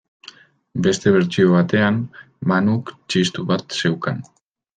Beste 0.87 1.13
bertsio 1.15 1.51
batean, 1.55 1.99
Manuk 2.53 2.91
txistu 3.11 3.47
bat 3.53 3.79
zeukan. 3.83 4.27